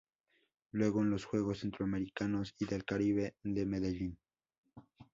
Luego 0.71 1.01
en 1.01 1.11
los 1.11 1.25
Juegos 1.25 1.59
Centroamericanos 1.59 2.55
y 2.57 2.65
del 2.65 2.85
Caribe 2.85 3.35
de 3.43 3.65
Medellín. 3.67 4.17